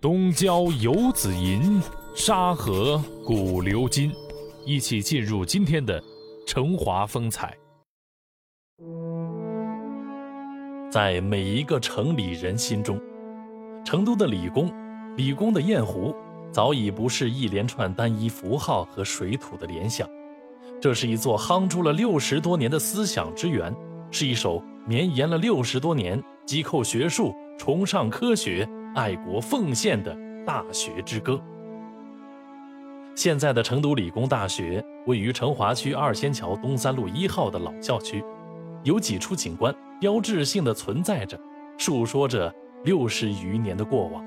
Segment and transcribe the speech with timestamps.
[0.00, 1.82] 东郊游子吟，
[2.14, 4.12] 沙河古流金。
[4.64, 6.00] 一起进入今天的
[6.46, 7.52] 成华风采。
[10.88, 13.00] 在每一个城里人心中，
[13.84, 14.72] 成都的理工，
[15.16, 16.14] 理工的雁湖，
[16.52, 20.08] 早已不是一连串单一符号和水土的联想，
[20.80, 23.74] 这是一座夯筑了六十多年的思想之源，
[24.12, 28.68] 是一首绵延了六十多年、击扣学术、崇尚科学、
[28.98, 30.12] 爱国奉献的
[30.44, 31.40] 大学之歌。
[33.14, 38.24] 现在的成都理工大学位于成华区二仙桥东三路一号的老校区，
[38.82, 39.72] 有几处景观。
[40.00, 41.38] 标志性的存在着，
[41.76, 42.52] 述说着
[42.84, 44.24] 六十余年的过往。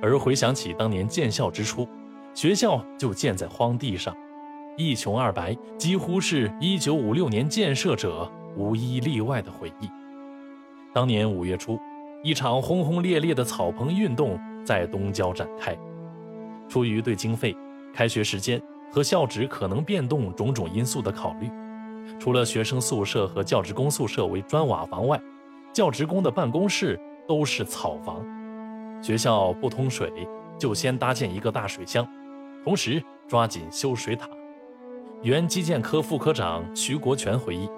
[0.00, 1.86] 而回想起当年建校之初，
[2.34, 4.16] 学校就建在荒地上，
[4.78, 9.90] 一穷二白，几乎是一九五六年建设者无一例外的回忆。
[10.94, 11.78] 当年五月初，
[12.22, 15.76] 一场轰轰烈烈的草棚运动在东郊展开。
[16.68, 17.54] 出于对经费、
[17.94, 21.50] 开学时间和校址可能变动种种因素的考虑。
[22.18, 25.20] 除了学生宿舍和教职工宿舍为砖瓦房外，
[25.72, 28.24] 教职工的办公室都是草房。
[29.02, 30.10] 学校不通水，
[30.58, 32.06] 就先搭建一个大水箱，
[32.64, 34.28] 同时抓紧修水塔。
[35.22, 37.68] 原基建科副科长徐国权回忆，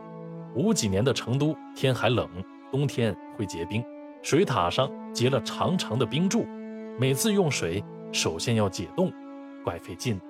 [0.54, 2.28] 五几年的成都天还冷，
[2.70, 3.82] 冬天会结冰，
[4.22, 6.46] 水塔上结了长长的冰柱，
[6.98, 9.12] 每次用水首先要解冻，
[9.64, 10.24] 怪费劲的。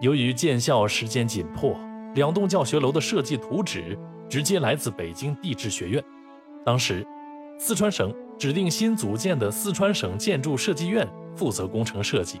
[0.00, 1.76] 由于建校时间紧迫。
[2.14, 3.94] 两栋教学楼的设计图纸
[4.26, 6.02] 直接来自北京地质学院。
[6.64, 7.06] 当时，
[7.58, 12.40] 四川省指定新组建的四川省建筑设计院负责工程设计，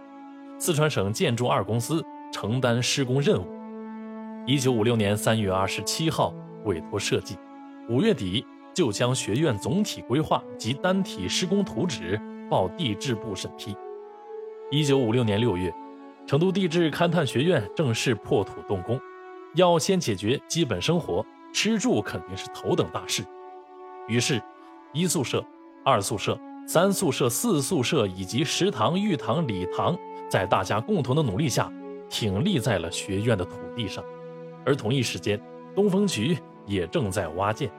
[0.58, 3.46] 四川省建筑二公司承担施工任务。
[4.46, 6.32] 一九五六年三月二十七号
[6.64, 7.36] 委托设计，
[7.90, 8.42] 五月底
[8.76, 13.74] 就将学院总体规划及单体施工图纸报地质部审批。
[14.70, 15.72] 一九五六年六月，
[16.26, 19.00] 成都地质勘探学院正式破土动工。
[19.54, 23.24] 要先解决基本生活，吃住肯定是头等大事。
[24.08, 24.42] 于是，
[24.92, 25.42] 一宿舍、
[25.82, 26.38] 二宿舍、
[26.68, 29.96] 三宿舍、四宿舍以及食堂、浴堂、礼堂，
[30.28, 31.72] 在大家共同的努力下，
[32.10, 34.04] 挺立在了学院的土地上。
[34.66, 35.40] 而同一时间，
[35.74, 36.36] 东风渠
[36.66, 37.70] 也正在挖建。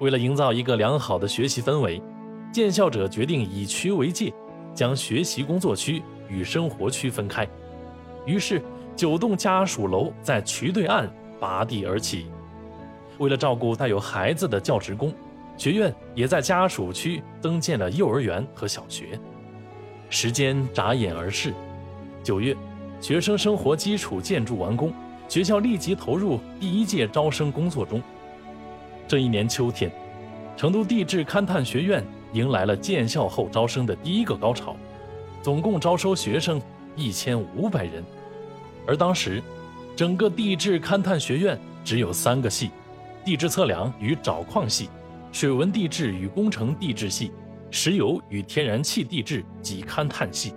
[0.00, 2.02] 为了营造一个良好的学习氛围，
[2.52, 4.32] 建校者决定以渠为界，
[4.74, 7.46] 将学习工作区与生活区分开。
[8.26, 8.62] 于是。
[8.98, 12.26] 九栋家属楼在渠对岸拔地而起。
[13.18, 15.14] 为了照顾带有孩子的教职工，
[15.56, 19.16] 学院也在家属区增建了幼儿园和小学。
[20.10, 21.54] 时间眨眼而逝，
[22.24, 22.56] 九月，
[23.00, 24.92] 学生生活基础建筑完工，
[25.28, 28.02] 学校立即投入第一届招生工作中。
[29.08, 29.90] 这一年秋天，
[30.54, 32.04] 成都地质勘探学院
[32.34, 34.76] 迎来了建校后招生的第一个高潮，
[35.40, 36.60] 总共招收学生
[36.94, 38.04] 一千五百人。
[38.86, 39.42] 而当时，
[39.96, 42.70] 整个地质勘探学院只有三个系：
[43.24, 44.90] 地质测量与找矿系、
[45.32, 47.32] 水文地质与工程地质系、
[47.70, 50.52] 石油与天然气地质及勘探系。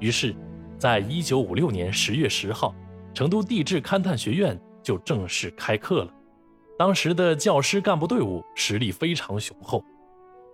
[0.00, 0.34] 于是，
[0.76, 2.74] 在一九五六年十月十号，
[3.14, 6.12] 成都地质勘探学院就正式开课了。
[6.80, 9.84] 当时的教师干部队伍实力非常雄厚，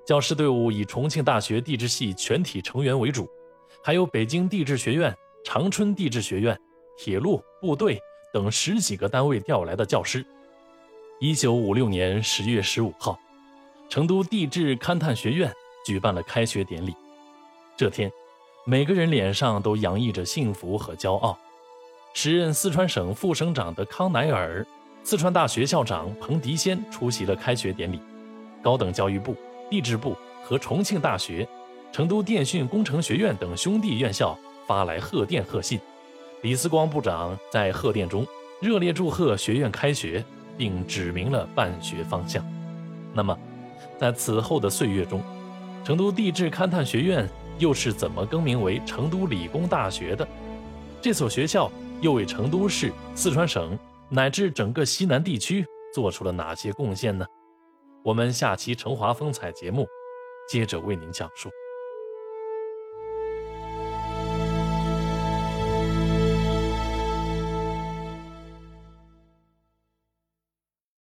[0.04, 3.30] 教师队伍以重庆大学地质系全体成员为主，
[3.80, 6.58] 还有北京地质学院、长春地质学院。
[6.98, 8.00] 铁路部队
[8.32, 10.26] 等十几个单位调来的教师。
[11.20, 13.16] 一九五六年十月十五号，
[13.88, 15.54] 成都地质勘探学院
[15.84, 16.92] 举办了开学典礼。
[17.76, 18.10] 这天，
[18.64, 21.38] 每个人脸上都洋溢着幸福和骄傲。
[22.14, 24.66] 时任四川省副省长的康乃尔、
[25.08, 28.00] 四川大学校长彭迪先出席了开学典礼。
[28.60, 29.36] 高等教育部、
[29.70, 31.46] 地质部和重庆大学、
[31.92, 34.36] 成都电讯工程学院等兄弟院校
[34.66, 35.78] 发来贺电贺信。
[36.42, 38.26] 李思光部长在贺电中
[38.60, 40.24] 热烈祝贺学院开学，
[40.58, 42.44] 并指明了办学方向。
[43.14, 43.38] 那么，
[44.00, 45.22] 在此后的岁月中，
[45.84, 47.28] 成都地质勘探学院
[47.60, 50.26] 又是怎么更名为成都理工大学的？
[51.00, 51.70] 这所学校
[52.00, 53.78] 又为成都市、四川省
[54.10, 57.26] 乃至整个西南地区做出了哪些贡献呢？
[58.04, 59.86] 我们下期《成华风采》节目
[60.48, 61.50] 接着为您讲述。